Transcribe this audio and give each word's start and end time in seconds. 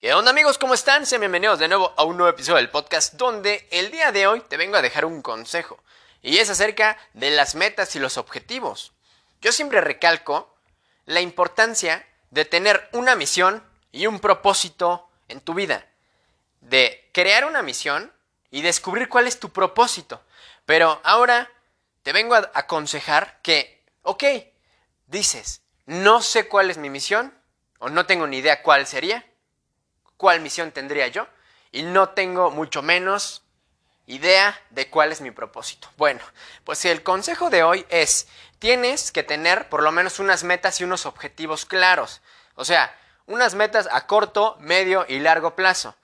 ¿Qué 0.00 0.14
onda 0.14 0.30
amigos? 0.30 0.56
¿Cómo 0.56 0.72
están? 0.72 1.04
Sean 1.04 1.20
bienvenidos 1.20 1.58
de 1.58 1.68
nuevo 1.68 1.92
a 1.94 2.04
un 2.04 2.16
nuevo 2.16 2.30
episodio 2.30 2.56
del 2.56 2.70
podcast 2.70 3.16
donde 3.16 3.68
el 3.70 3.90
día 3.90 4.12
de 4.12 4.26
hoy 4.26 4.40
te 4.40 4.56
vengo 4.56 4.78
a 4.78 4.80
dejar 4.80 5.04
un 5.04 5.20
consejo 5.20 5.78
y 6.22 6.38
es 6.38 6.48
acerca 6.48 6.96
de 7.12 7.28
las 7.28 7.54
metas 7.54 7.94
y 7.94 7.98
los 7.98 8.16
objetivos. 8.16 8.94
Yo 9.42 9.52
siempre 9.52 9.82
recalco 9.82 10.56
la 11.04 11.20
importancia 11.20 12.06
de 12.30 12.46
tener 12.46 12.88
una 12.94 13.14
misión 13.14 13.62
y 13.92 14.06
un 14.06 14.20
propósito 14.20 15.06
en 15.28 15.42
tu 15.42 15.52
vida, 15.52 15.86
de 16.62 17.10
crear 17.12 17.44
una 17.44 17.60
misión 17.60 18.10
y 18.50 18.62
descubrir 18.62 19.06
cuál 19.10 19.26
es 19.26 19.38
tu 19.38 19.52
propósito. 19.52 20.22
Pero 20.64 20.98
ahora 21.04 21.52
te 22.04 22.14
vengo 22.14 22.34
a 22.34 22.50
aconsejar 22.54 23.38
que, 23.42 23.84
ok, 24.00 24.24
dices, 25.08 25.60
no 25.84 26.22
sé 26.22 26.48
cuál 26.48 26.70
es 26.70 26.78
mi 26.78 26.88
misión 26.88 27.34
o 27.80 27.90
no 27.90 28.06
tengo 28.06 28.26
ni 28.26 28.38
idea 28.38 28.62
cuál 28.62 28.86
sería 28.86 29.26
cuál 30.20 30.40
misión 30.40 30.70
tendría 30.70 31.08
yo 31.08 31.26
y 31.72 31.82
no 31.82 32.10
tengo 32.10 32.50
mucho 32.50 32.82
menos 32.82 33.42
idea 34.04 34.60
de 34.68 34.90
cuál 34.90 35.12
es 35.12 35.22
mi 35.22 35.30
propósito. 35.30 35.88
Bueno, 35.96 36.20
pues 36.62 36.84
el 36.84 37.02
consejo 37.02 37.48
de 37.48 37.62
hoy 37.62 37.86
es, 37.88 38.28
tienes 38.58 39.12
que 39.12 39.22
tener 39.22 39.70
por 39.70 39.82
lo 39.82 39.92
menos 39.92 40.18
unas 40.18 40.44
metas 40.44 40.78
y 40.78 40.84
unos 40.84 41.06
objetivos 41.06 41.64
claros. 41.64 42.20
O 42.54 42.66
sea, 42.66 42.94
unas 43.24 43.54
metas 43.54 43.88
a 43.90 44.06
corto, 44.06 44.58
medio 44.60 45.06
y 45.08 45.20
largo 45.20 45.56
plazo. 45.56 45.96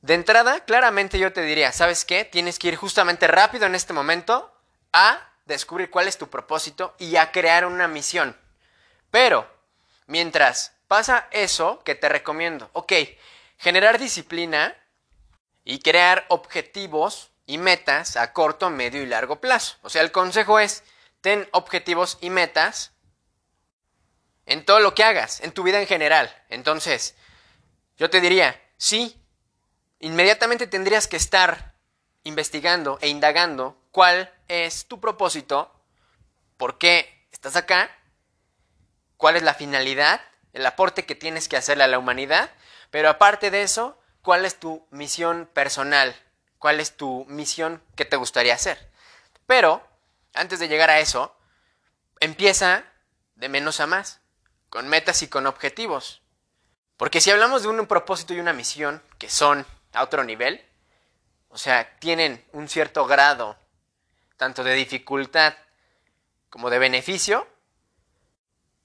De 0.00 0.14
entrada, 0.14 0.64
claramente 0.64 1.18
yo 1.18 1.30
te 1.30 1.42
diría, 1.42 1.72
¿sabes 1.72 2.06
qué? 2.06 2.24
Tienes 2.24 2.58
que 2.58 2.68
ir 2.68 2.76
justamente 2.76 3.26
rápido 3.26 3.66
en 3.66 3.74
este 3.74 3.92
momento 3.92 4.50
a 4.94 5.28
descubrir 5.44 5.90
cuál 5.90 6.08
es 6.08 6.16
tu 6.16 6.30
propósito 6.30 6.94
y 6.98 7.16
a 7.16 7.32
crear 7.32 7.66
una 7.66 7.86
misión. 7.86 8.34
Pero, 9.10 9.46
mientras 10.06 10.73
pasa 10.88 11.28
eso 11.30 11.82
que 11.84 11.94
te 11.94 12.08
recomiendo. 12.08 12.70
Ok, 12.72 12.92
generar 13.58 13.98
disciplina 13.98 14.76
y 15.64 15.80
crear 15.80 16.26
objetivos 16.28 17.30
y 17.46 17.58
metas 17.58 18.16
a 18.16 18.32
corto, 18.32 18.70
medio 18.70 19.02
y 19.02 19.06
largo 19.06 19.40
plazo. 19.40 19.76
O 19.82 19.90
sea, 19.90 20.02
el 20.02 20.12
consejo 20.12 20.58
es, 20.58 20.82
ten 21.20 21.48
objetivos 21.52 22.18
y 22.20 22.30
metas 22.30 22.92
en 24.46 24.64
todo 24.64 24.80
lo 24.80 24.94
que 24.94 25.04
hagas, 25.04 25.40
en 25.40 25.52
tu 25.52 25.62
vida 25.62 25.80
en 25.80 25.86
general. 25.86 26.34
Entonces, 26.48 27.14
yo 27.96 28.10
te 28.10 28.20
diría, 28.20 28.60
sí, 28.76 29.20
inmediatamente 30.00 30.66
tendrías 30.66 31.08
que 31.08 31.16
estar 31.16 31.74
investigando 32.24 32.98
e 33.00 33.08
indagando 33.08 33.78
cuál 33.90 34.32
es 34.48 34.86
tu 34.86 35.00
propósito, 35.00 35.72
por 36.56 36.78
qué 36.78 37.26
estás 37.30 37.56
acá, 37.56 37.90
cuál 39.16 39.36
es 39.36 39.42
la 39.42 39.54
finalidad 39.54 40.20
el 40.54 40.64
aporte 40.64 41.04
que 41.04 41.14
tienes 41.14 41.48
que 41.48 41.56
hacerle 41.56 41.84
a 41.84 41.88
la 41.88 41.98
humanidad, 41.98 42.50
pero 42.90 43.10
aparte 43.10 43.50
de 43.50 43.62
eso, 43.62 43.98
¿cuál 44.22 44.46
es 44.46 44.58
tu 44.58 44.86
misión 44.90 45.50
personal? 45.52 46.16
¿Cuál 46.58 46.80
es 46.80 46.96
tu 46.96 47.26
misión 47.28 47.82
que 47.96 48.04
te 48.04 48.16
gustaría 48.16 48.54
hacer? 48.54 48.90
Pero, 49.46 49.86
antes 50.32 50.60
de 50.60 50.68
llegar 50.68 50.90
a 50.90 51.00
eso, 51.00 51.36
empieza 52.20 52.84
de 53.34 53.48
menos 53.48 53.80
a 53.80 53.86
más, 53.86 54.20
con 54.70 54.88
metas 54.88 55.22
y 55.22 55.28
con 55.28 55.46
objetivos. 55.46 56.22
Porque 56.96 57.20
si 57.20 57.30
hablamos 57.30 57.62
de 57.62 57.68
un 57.68 57.86
propósito 57.86 58.32
y 58.32 58.40
una 58.40 58.52
misión 58.52 59.02
que 59.18 59.28
son 59.28 59.66
a 59.92 60.02
otro 60.02 60.22
nivel, 60.22 60.64
o 61.48 61.58
sea, 61.58 61.98
tienen 61.98 62.44
un 62.52 62.68
cierto 62.68 63.06
grado 63.06 63.56
tanto 64.36 64.62
de 64.64 64.74
dificultad 64.74 65.54
como 66.48 66.70
de 66.70 66.78
beneficio, 66.78 67.48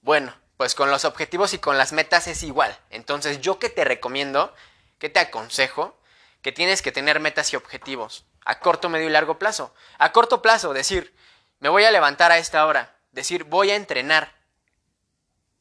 bueno, 0.02 0.34
pues 0.60 0.74
con 0.74 0.90
los 0.90 1.06
objetivos 1.06 1.54
y 1.54 1.58
con 1.58 1.78
las 1.78 1.94
metas 1.94 2.26
es 2.26 2.42
igual. 2.42 2.78
Entonces 2.90 3.40
yo 3.40 3.58
que 3.58 3.70
te 3.70 3.82
recomiendo, 3.82 4.54
que 4.98 5.08
te 5.08 5.18
aconsejo, 5.18 5.98
que 6.42 6.52
tienes 6.52 6.82
que 6.82 6.92
tener 6.92 7.18
metas 7.18 7.50
y 7.54 7.56
objetivos 7.56 8.26
a 8.44 8.60
corto, 8.60 8.90
medio 8.90 9.06
y 9.06 9.10
largo 9.10 9.38
plazo. 9.38 9.74
A 9.96 10.12
corto 10.12 10.42
plazo, 10.42 10.74
decir, 10.74 11.16
me 11.60 11.70
voy 11.70 11.84
a 11.84 11.90
levantar 11.90 12.30
a 12.30 12.36
esta 12.36 12.66
hora, 12.66 12.94
decir, 13.10 13.44
voy 13.44 13.70
a 13.70 13.74
entrenar 13.74 14.34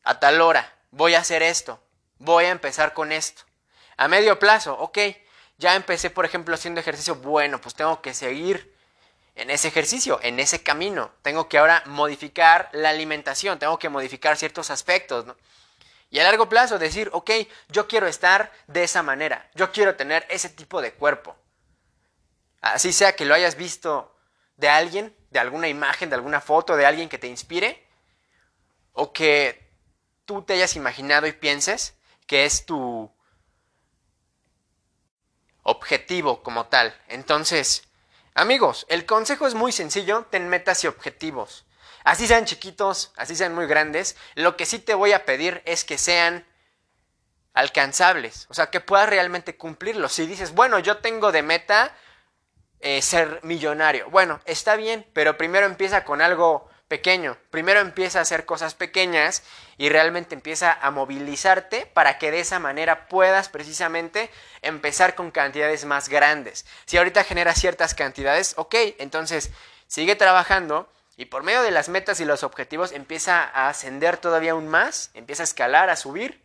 a 0.03 0.19
tal 0.19 0.41
hora, 0.41 0.75
voy 0.91 1.15
a 1.15 1.19
hacer 1.19 1.43
esto, 1.43 1.81
voy 2.17 2.43
a 2.43 2.49
empezar 2.49 2.93
con 2.93 3.13
esto. 3.13 3.43
A 3.95 4.09
medio 4.09 4.37
plazo, 4.37 4.77
ok, 4.79 4.97
ya 5.57 5.77
empecé, 5.77 6.09
por 6.09 6.25
ejemplo, 6.25 6.55
haciendo 6.55 6.81
ejercicio, 6.81 7.15
bueno, 7.15 7.61
pues 7.61 7.73
tengo 7.73 8.01
que 8.01 8.13
seguir 8.13 8.75
en 9.39 9.49
ese 9.49 9.69
ejercicio, 9.69 10.19
en 10.21 10.39
ese 10.39 10.61
camino. 10.61 11.11
Tengo 11.21 11.47
que 11.47 11.57
ahora 11.57 11.81
modificar 11.85 12.69
la 12.73 12.89
alimentación, 12.89 13.57
tengo 13.57 13.79
que 13.79 13.89
modificar 13.89 14.37
ciertos 14.37 14.69
aspectos. 14.69 15.25
Y 16.09 16.19
a 16.19 16.23
largo 16.23 16.49
plazo 16.49 16.77
decir, 16.77 17.09
ok, 17.13 17.31
yo 17.69 17.87
quiero 17.87 18.07
estar 18.07 18.51
de 18.67 18.83
esa 18.83 19.01
manera, 19.01 19.49
yo 19.55 19.71
quiero 19.71 19.95
tener 19.95 20.25
ese 20.29 20.49
tipo 20.49 20.81
de 20.81 20.93
cuerpo. 20.93 21.35
Así 22.61 22.91
sea 22.91 23.15
que 23.15 23.25
lo 23.25 23.33
hayas 23.33 23.55
visto 23.55 24.15
de 24.57 24.67
alguien, 24.67 25.15
de 25.29 25.39
alguna 25.39 25.69
imagen, 25.69 26.09
de 26.09 26.15
alguna 26.15 26.41
foto, 26.41 26.75
de 26.75 26.85
alguien 26.85 27.07
que 27.07 27.17
te 27.17 27.27
inspire, 27.27 27.87
o 28.91 29.13
que 29.13 29.71
tú 30.25 30.41
te 30.41 30.53
hayas 30.53 30.75
imaginado 30.75 31.27
y 31.27 31.31
pienses 31.31 31.95
que 32.27 32.43
es 32.43 32.65
tu 32.65 33.09
objetivo 35.63 36.43
como 36.43 36.65
tal. 36.65 36.99
Entonces, 37.07 37.88
Amigos, 38.39 38.85
el 38.87 39.05
consejo 39.05 39.47
es 39.47 39.53
muy 39.53 39.73
sencillo, 39.73 40.25
ten 40.29 40.47
metas 40.47 40.81
y 40.85 40.87
objetivos. 40.87 41.65
Así 42.05 42.25
sean 42.25 42.45
chiquitos, 42.45 43.11
así 43.17 43.35
sean 43.35 43.53
muy 43.53 43.67
grandes, 43.67 44.15
lo 44.35 44.55
que 44.55 44.65
sí 44.65 44.79
te 44.79 44.93
voy 44.93 45.11
a 45.11 45.25
pedir 45.25 45.61
es 45.65 45.83
que 45.83 45.97
sean 45.97 46.47
alcanzables, 47.53 48.45
o 48.49 48.53
sea, 48.53 48.69
que 48.69 48.79
puedas 48.79 49.09
realmente 49.09 49.57
cumplirlos. 49.57 50.13
Si 50.13 50.25
dices, 50.25 50.55
bueno, 50.55 50.79
yo 50.79 50.99
tengo 50.99 51.33
de 51.33 51.43
meta 51.43 51.93
eh, 52.79 53.01
ser 53.01 53.41
millonario, 53.43 54.09
bueno, 54.09 54.39
está 54.45 54.77
bien, 54.77 55.05
pero 55.11 55.37
primero 55.37 55.65
empieza 55.65 56.05
con 56.05 56.21
algo 56.21 56.68
pequeño. 56.89 57.37
Primero 57.51 57.79
empieza 57.79 58.19
a 58.19 58.23
hacer 58.23 58.45
cosas 58.45 58.73
pequeñas 58.73 59.43
y 59.77 59.87
realmente 59.87 60.35
empieza 60.35 60.73
a 60.73 60.91
movilizarte 60.91 61.85
para 61.85 62.17
que 62.17 62.31
de 62.31 62.41
esa 62.41 62.59
manera 62.59 63.07
puedas 63.07 63.47
precisamente 63.47 64.29
empezar 64.61 65.15
con 65.15 65.31
cantidades 65.31 65.85
más 65.85 66.09
grandes. 66.09 66.65
Si 66.85 66.97
ahorita 66.97 67.23
generas 67.23 67.59
ciertas 67.59 67.95
cantidades, 67.95 68.55
ok, 68.57 68.75
entonces 68.97 69.51
sigue 69.87 70.17
trabajando 70.17 70.91
y 71.15 71.25
por 71.25 71.43
medio 71.43 71.61
de 71.61 71.71
las 71.71 71.87
metas 71.87 72.19
y 72.19 72.25
los 72.25 72.43
objetivos 72.43 72.91
empieza 72.91 73.43
a 73.43 73.69
ascender 73.69 74.17
todavía 74.17 74.51
aún 74.51 74.67
más, 74.67 75.11
empieza 75.13 75.43
a 75.43 75.45
escalar, 75.45 75.89
a 75.89 75.95
subir 75.95 76.41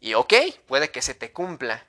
y 0.00 0.14
ok, 0.14 0.32
puede 0.66 0.90
que 0.90 1.02
se 1.02 1.14
te 1.14 1.30
cumpla. 1.30 1.84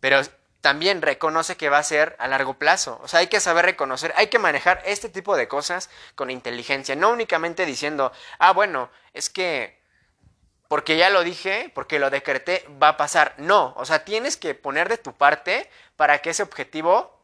Pero 0.00 0.20
también 0.64 1.02
reconoce 1.02 1.58
que 1.58 1.68
va 1.68 1.76
a 1.76 1.82
ser 1.82 2.16
a 2.18 2.26
largo 2.26 2.54
plazo. 2.54 2.98
O 3.02 3.06
sea, 3.06 3.20
hay 3.20 3.26
que 3.26 3.38
saber 3.38 3.66
reconocer, 3.66 4.14
hay 4.16 4.28
que 4.28 4.38
manejar 4.38 4.80
este 4.86 5.10
tipo 5.10 5.36
de 5.36 5.46
cosas 5.46 5.90
con 6.14 6.30
inteligencia, 6.30 6.96
no 6.96 7.10
únicamente 7.10 7.66
diciendo, 7.66 8.12
ah, 8.38 8.54
bueno, 8.54 8.88
es 9.12 9.28
que 9.28 9.78
porque 10.68 10.96
ya 10.96 11.10
lo 11.10 11.22
dije, 11.22 11.70
porque 11.74 11.98
lo 11.98 12.08
decreté, 12.08 12.66
va 12.82 12.88
a 12.88 12.96
pasar. 12.96 13.34
No, 13.36 13.74
o 13.76 13.84
sea, 13.84 14.06
tienes 14.06 14.38
que 14.38 14.54
poner 14.54 14.88
de 14.88 14.96
tu 14.96 15.12
parte 15.12 15.68
para 15.96 16.22
que 16.22 16.30
ese 16.30 16.42
objetivo 16.42 17.22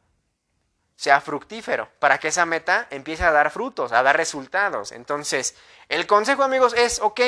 sea 0.97 1.23
fructífero, 1.23 1.89
para 1.99 2.19
que 2.19 2.29
esa 2.29 2.45
meta 2.45 2.89
empiece 2.91 3.25
a 3.25 3.33
dar 3.33 3.51
frutos, 3.51 3.93
a 3.93 4.03
dar 4.03 4.19
resultados. 4.19 4.93
Entonces, 4.93 5.57
el 5.89 6.07
consejo, 6.07 6.43
amigos, 6.43 6.75
es, 6.75 7.01
ok, 7.01 7.23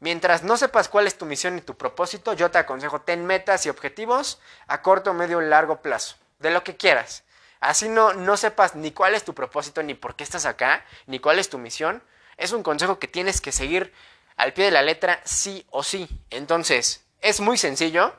Mientras 0.00 0.44
no 0.44 0.56
sepas 0.56 0.88
cuál 0.88 1.06
es 1.06 1.18
tu 1.18 1.26
misión 1.26 1.58
y 1.58 1.60
tu 1.60 1.76
propósito, 1.76 2.32
yo 2.32 2.50
te 2.50 2.58
aconsejo 2.58 3.00
ten 3.00 3.26
metas 3.26 3.66
y 3.66 3.68
objetivos 3.68 4.40
a 4.66 4.82
corto, 4.82 5.12
medio 5.12 5.42
y 5.42 5.46
largo 5.46 5.82
plazo, 5.82 6.16
de 6.38 6.50
lo 6.50 6.62
que 6.62 6.76
quieras. 6.76 7.24
Así 7.60 7.88
no, 7.88 8.14
no 8.14 8.36
sepas 8.36 8.76
ni 8.76 8.92
cuál 8.92 9.14
es 9.14 9.24
tu 9.24 9.34
propósito, 9.34 9.82
ni 9.82 9.94
por 9.94 10.14
qué 10.14 10.22
estás 10.22 10.46
acá, 10.46 10.84
ni 11.06 11.18
cuál 11.18 11.40
es 11.40 11.50
tu 11.50 11.58
misión. 11.58 12.02
Es 12.36 12.52
un 12.52 12.62
consejo 12.62 13.00
que 13.00 13.08
tienes 13.08 13.40
que 13.40 13.50
seguir 13.50 13.92
al 14.36 14.52
pie 14.52 14.66
de 14.66 14.70
la 14.70 14.82
letra 14.82 15.20
sí 15.24 15.66
o 15.70 15.82
sí. 15.82 16.08
Entonces, 16.30 17.04
es 17.20 17.40
muy 17.40 17.58
sencillo. 17.58 18.14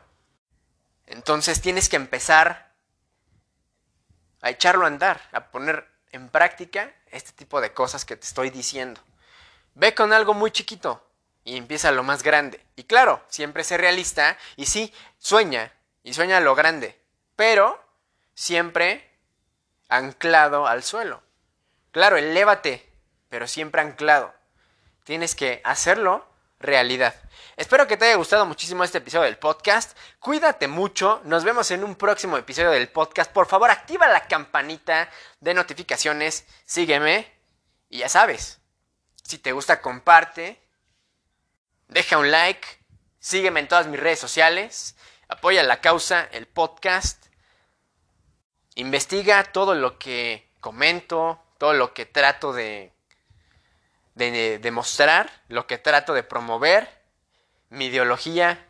Entonces 1.07 1.61
tienes 1.61 1.89
que 1.89 1.95
empezar 1.95 2.71
a 4.41 4.49
echarlo 4.49 4.83
a 4.83 4.87
andar, 4.87 5.21
a 5.31 5.49
poner 5.51 5.87
en 6.11 6.29
práctica 6.29 6.93
este 7.07 7.31
tipo 7.31 7.61
de 7.61 7.73
cosas 7.73 8.05
que 8.05 8.15
te 8.15 8.25
estoy 8.25 8.49
diciendo. 8.49 9.01
Ve 9.75 9.95
con 9.95 10.13
algo 10.13 10.33
muy 10.33 10.51
chiquito, 10.51 11.08
y 11.49 11.57
empieza 11.57 11.91
lo 11.91 12.03
más 12.03 12.21
grande. 12.21 12.63
Y 12.75 12.83
claro, 12.83 13.23
siempre 13.27 13.63
sé 13.63 13.77
realista 13.77 14.37
y 14.55 14.67
sí, 14.67 14.93
sueña 15.17 15.73
y 16.03 16.13
sueña 16.13 16.39
lo 16.39 16.53
grande, 16.53 16.95
pero 17.35 17.83
siempre 18.35 19.09
anclado 19.87 20.67
al 20.67 20.83
suelo. 20.83 21.23
Claro, 21.91 22.17
elévate, 22.17 22.87
pero 23.29 23.47
siempre 23.47 23.81
anclado. 23.81 24.31
Tienes 25.03 25.33
que 25.33 25.59
hacerlo 25.63 26.23
realidad. 26.59 27.15
Espero 27.57 27.87
que 27.87 27.97
te 27.97 28.05
haya 28.05 28.15
gustado 28.15 28.45
muchísimo 28.45 28.83
este 28.83 28.99
episodio 28.99 29.25
del 29.25 29.39
podcast. 29.39 29.97
Cuídate 30.19 30.67
mucho. 30.67 31.19
Nos 31.23 31.43
vemos 31.43 31.71
en 31.71 31.83
un 31.83 31.95
próximo 31.95 32.37
episodio 32.37 32.69
del 32.69 32.89
podcast. 32.89 33.31
Por 33.31 33.47
favor, 33.47 33.71
activa 33.71 34.07
la 34.07 34.27
campanita 34.27 35.09
de 35.39 35.55
notificaciones. 35.55 36.45
Sígueme. 36.65 37.27
Y 37.89 37.97
ya 37.99 38.09
sabes, 38.09 38.59
si 39.23 39.39
te 39.39 39.51
gusta, 39.51 39.81
comparte 39.81 40.68
deja 41.89 42.17
un 42.17 42.31
like 42.31 42.79
Sígueme 43.19 43.59
en 43.59 43.67
todas 43.67 43.87
mis 43.87 43.99
redes 43.99 44.19
sociales. 44.19 44.95
Apoya 45.27 45.61
la 45.63 45.81
causa, 45.81 46.27
el 46.31 46.47
podcast. 46.47 47.25
Investiga 48.75 49.43
todo 49.43 49.75
lo 49.75 49.99
que 49.99 50.49
comento, 50.61 51.43
todo 51.57 51.73
lo 51.73 51.93
que 51.93 52.05
trato 52.05 52.53
de, 52.53 52.93
de 54.15 54.59
demostrar, 54.59 55.29
lo 55.49 55.67
que 55.67 55.77
trato 55.77 56.13
de 56.13 56.23
promover, 56.23 57.03
mi 57.69 57.87
ideología. 57.87 58.65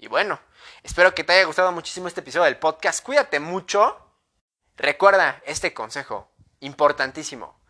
Y 0.00 0.08
bueno, 0.08 0.40
espero 0.82 1.14
que 1.14 1.22
te 1.22 1.34
haya 1.34 1.44
gustado 1.44 1.70
muchísimo 1.70 2.08
este 2.08 2.20
episodio 2.20 2.44
del 2.44 2.58
podcast. 2.58 3.04
Cuídate 3.04 3.38
mucho. 3.38 4.04
Recuerda 4.76 5.40
este 5.46 5.72
consejo, 5.72 6.30
importantísimo. 6.60 7.60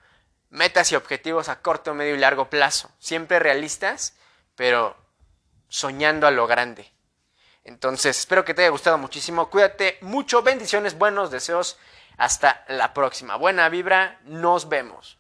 Metas 0.48 0.90
y 0.92 0.96
objetivos 0.96 1.50
a 1.50 1.60
corto, 1.60 1.92
medio 1.92 2.14
y 2.14 2.18
largo 2.18 2.48
plazo. 2.48 2.90
Siempre 2.98 3.38
realistas, 3.38 4.17
pero 4.58 4.96
soñando 5.68 6.26
a 6.26 6.32
lo 6.32 6.48
grande. 6.48 6.90
Entonces, 7.62 8.18
espero 8.18 8.44
que 8.44 8.54
te 8.54 8.62
haya 8.62 8.70
gustado 8.70 8.98
muchísimo. 8.98 9.48
Cuídate 9.50 9.98
mucho. 10.00 10.42
Bendiciones, 10.42 10.98
buenos 10.98 11.30
deseos. 11.30 11.78
Hasta 12.16 12.64
la 12.66 12.92
próxima. 12.92 13.36
Buena 13.36 13.68
vibra. 13.68 14.18
Nos 14.24 14.68
vemos. 14.68 15.17